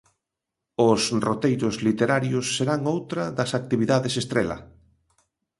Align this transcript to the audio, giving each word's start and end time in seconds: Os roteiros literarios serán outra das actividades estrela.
Os 0.89 1.01
roteiros 1.27 1.75
literarios 1.87 2.45
serán 2.57 2.81
outra 2.95 3.23
das 3.37 3.51
actividades 3.59 4.13
estrela. 4.21 4.57